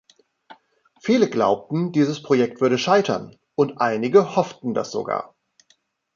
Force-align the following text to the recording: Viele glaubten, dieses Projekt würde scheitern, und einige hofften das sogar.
Viele 1.03 1.29
glaubten, 1.29 1.91
dieses 1.91 2.23
Projekt 2.23 2.59
würde 2.59 2.79
scheitern, 2.79 3.37
und 3.53 3.77
einige 3.79 4.35
hofften 4.35 4.73
das 4.73 4.89
sogar. 4.89 5.35